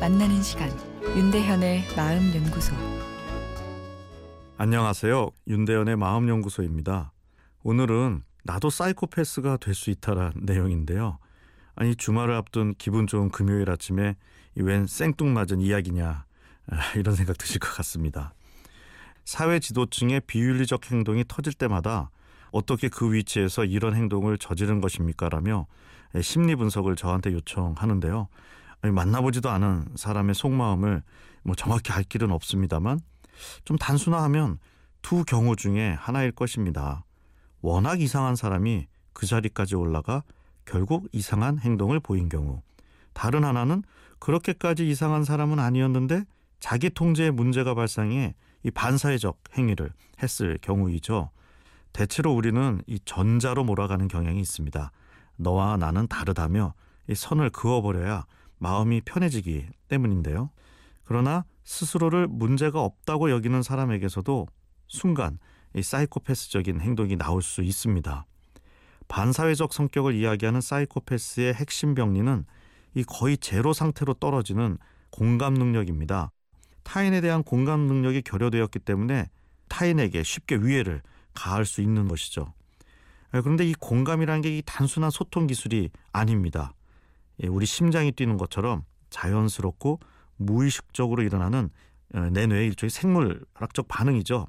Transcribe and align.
만나는 0.00 0.42
시간 0.42 0.70
윤대현의 1.04 1.84
마음 1.94 2.34
연구소 2.34 2.74
안녕하세요. 4.56 5.28
윤대현의 5.48 5.96
마음 5.96 6.30
연구소입니다. 6.30 7.12
오늘은 7.62 8.22
나도 8.44 8.70
사이코패스가 8.70 9.58
될 9.58 9.74
수 9.74 9.90
있다란 9.90 10.32
내용인데요. 10.36 11.18
아니 11.74 11.94
주말을 11.94 12.32
앞둔 12.34 12.72
기분 12.78 13.06
좋은 13.06 13.28
금요일 13.28 13.68
아침에 13.70 14.16
웬 14.54 14.86
생뚱맞은 14.86 15.60
이야기냐 15.60 16.24
아, 16.70 16.92
이런 16.96 17.14
생각 17.14 17.36
드실 17.36 17.60
것 17.60 17.70
같습니다. 17.76 18.32
사회 19.26 19.58
지도층의 19.58 20.22
비윤리적 20.26 20.90
행동이 20.90 21.24
터질 21.28 21.52
때마다 21.52 22.08
어떻게 22.50 22.88
그 22.88 23.12
위치에서 23.12 23.66
이런 23.66 23.94
행동을 23.94 24.38
저지른 24.38 24.80
것입니까라며 24.80 25.66
심리 26.22 26.56
분석을 26.56 26.96
저한테 26.96 27.34
요청하는데요. 27.34 28.28
만나보지도 28.90 29.48
않은 29.48 29.86
사람의 29.94 30.34
속마음을 30.34 31.02
뭐 31.44 31.54
정확히 31.54 31.92
알 31.92 32.02
길은 32.02 32.32
없습니다만 32.32 33.00
좀 33.64 33.78
단순화하면 33.78 34.58
두 35.02 35.24
경우 35.24 35.56
중에 35.56 35.92
하나일 35.92 36.32
것입니다. 36.32 37.04
워낙 37.60 38.00
이상한 38.00 38.34
사람이 38.36 38.86
그 39.12 39.26
자리까지 39.26 39.76
올라가 39.76 40.22
결국 40.64 41.08
이상한 41.12 41.58
행동을 41.58 42.00
보인 42.00 42.28
경우. 42.28 42.62
다른 43.12 43.44
하나는 43.44 43.82
그렇게까지 44.18 44.88
이상한 44.88 45.24
사람은 45.24 45.58
아니었는데 45.58 46.24
자기 46.60 46.90
통제에 46.90 47.30
문제가 47.30 47.74
발생해 47.74 48.34
이 48.62 48.70
반사회적 48.70 49.38
행위를 49.58 49.92
했을 50.22 50.58
경우이죠. 50.62 51.30
대체로 51.92 52.32
우리는 52.32 52.80
이 52.86 52.98
전자로 53.04 53.64
몰아가는 53.64 54.08
경향이 54.08 54.40
있습니다. 54.40 54.90
너와 55.36 55.76
나는 55.76 56.06
다르다며 56.06 56.74
이 57.08 57.14
선을 57.14 57.50
그어버려야 57.50 58.24
마음이 58.62 59.00
편해지기 59.00 59.66
때문인데요. 59.88 60.50
그러나 61.02 61.44
스스로를 61.64 62.28
문제가 62.28 62.80
없다고 62.80 63.32
여기는 63.32 63.60
사람에게서도 63.60 64.46
순간 64.86 65.40
이 65.74 65.82
사이코패스적인 65.82 66.80
행동이 66.80 67.16
나올 67.16 67.42
수 67.42 67.62
있습니다. 67.62 68.24
반사회적 69.08 69.72
성격을 69.72 70.14
이야기하는 70.14 70.60
사이코패스의 70.60 71.54
핵심 71.54 71.96
병리는 71.96 72.44
이 72.94 73.02
거의 73.02 73.36
제로 73.36 73.72
상태로 73.72 74.14
떨어지는 74.14 74.78
공감 75.10 75.54
능력입니다. 75.54 76.30
타인에 76.84 77.20
대한 77.20 77.42
공감 77.42 77.80
능력이 77.80 78.22
결여되었기 78.22 78.78
때문에 78.78 79.28
타인에게 79.68 80.22
쉽게 80.22 80.56
위해를 80.56 81.02
가할 81.34 81.66
수 81.66 81.80
있는 81.80 82.06
것이죠. 82.06 82.54
예, 83.34 83.40
그런데 83.40 83.66
이 83.66 83.74
공감이라는 83.74 84.42
게 84.42 84.62
단순한 84.64 85.10
소통 85.10 85.48
기술이 85.48 85.90
아닙니다. 86.12 86.74
예, 87.42 87.48
우리 87.48 87.66
심장이 87.66 88.12
뛰는 88.12 88.36
것처럼 88.36 88.84
자연스럽고 89.10 90.00
무의식적으로 90.36 91.22
일어나는 91.22 91.70
어, 92.14 92.20
내 92.30 92.46
뇌의 92.46 92.68
일종의 92.68 92.90
생물학적 92.90 93.88
반응이죠. 93.88 94.46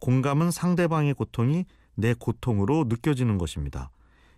공감은 0.00 0.50
상대방의 0.50 1.14
고통이 1.14 1.64
내 1.94 2.14
고통으로 2.14 2.84
느껴지는 2.88 3.38
것입니다. 3.38 3.90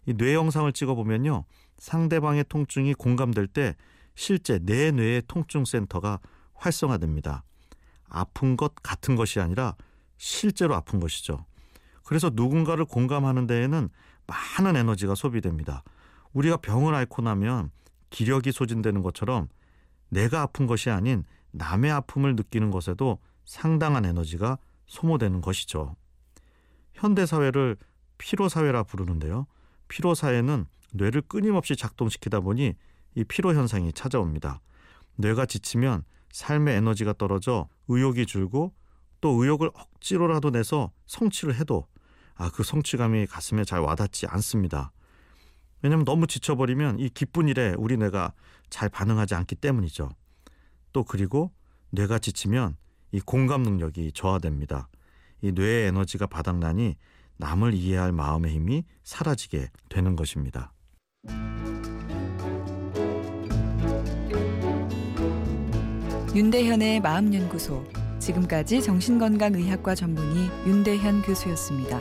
이 0.06 0.14
뇌 0.14 0.34
영상을 0.34 0.72
찍어보면요. 0.72 1.44
상대방의 1.76 2.44
통증이 2.48 2.94
공감될 2.94 3.46
때 3.46 3.76
실제 4.14 4.58
내 4.58 4.90
뇌의 4.90 5.22
통증 5.28 5.64
센터가 5.64 6.18
활성화됩니다. 6.54 7.44
아픈 8.08 8.56
것 8.56 8.74
같은 8.76 9.16
것이 9.16 9.38
아니라 9.38 9.76
실제로 10.16 10.74
아픈 10.74 10.98
것이죠. 10.98 11.44
그래서 12.04 12.30
누군가를 12.32 12.86
공감하는 12.86 13.46
데에는 13.46 13.90
많은 14.26 14.76
에너지가 14.76 15.14
소비됩니다. 15.14 15.84
우리가 16.38 16.58
병을 16.58 16.94
앓고 16.94 17.22
나면 17.22 17.70
기력이 18.10 18.52
소진되는 18.52 19.02
것처럼 19.02 19.48
내가 20.08 20.42
아픈 20.42 20.66
것이 20.66 20.88
아닌 20.88 21.24
남의 21.50 21.90
아픔을 21.90 22.36
느끼는 22.36 22.70
것에도 22.70 23.18
상당한 23.44 24.04
에너지가 24.04 24.58
소모되는 24.86 25.40
것이죠. 25.40 25.96
현대 26.94 27.26
사회를 27.26 27.76
피로 28.18 28.48
사회라 28.48 28.84
부르는데요. 28.84 29.46
피로 29.88 30.14
사회는 30.14 30.66
뇌를 30.92 31.22
끊임없이 31.22 31.74
작동시키다 31.74 32.40
보니 32.40 32.74
이 33.16 33.24
피로 33.24 33.54
현상이 33.54 33.92
찾아옵니다. 33.92 34.60
뇌가 35.16 35.46
지치면 35.46 36.04
삶의 36.30 36.76
에너지가 36.76 37.14
떨어져 37.14 37.68
의욕이 37.88 38.26
줄고 38.26 38.72
또 39.20 39.42
의욕을 39.42 39.70
억지로라도 39.74 40.50
내서 40.50 40.92
성취를 41.06 41.56
해도 41.56 41.88
아, 42.36 42.50
그 42.50 42.62
성취감이 42.62 43.26
가슴에 43.26 43.64
잘 43.64 43.80
와닿지 43.80 44.28
않습니다. 44.28 44.92
왜냐하면 45.82 46.04
너무 46.04 46.26
지쳐버리면 46.26 46.98
이 46.98 47.08
기쁜 47.08 47.48
일에 47.48 47.74
우리 47.78 47.96
뇌가 47.96 48.32
잘 48.70 48.88
반응하지 48.88 49.34
않기 49.34 49.54
때문이죠. 49.56 50.10
또 50.92 51.04
그리고 51.04 51.52
뇌가 51.90 52.18
지치면 52.18 52.76
이 53.12 53.20
공감 53.20 53.62
능력이 53.62 54.12
저하됩니다. 54.12 54.88
이 55.40 55.52
뇌의 55.52 55.88
에너지가 55.88 56.26
바닥나니 56.26 56.96
남을 57.38 57.74
이해할 57.74 58.12
마음의 58.12 58.52
힘이 58.52 58.84
사라지게 59.04 59.68
되는 59.88 60.16
것입니다. 60.16 60.72
윤대현의 66.34 67.00
마음연구소 67.00 67.84
지금까지 68.18 68.82
정신건강의학과 68.82 69.94
전문의 69.94 70.50
윤대현 70.66 71.22
교수였습니다. 71.22 72.00